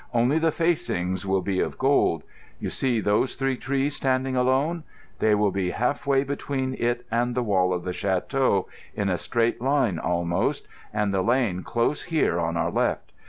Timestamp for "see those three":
2.71-3.55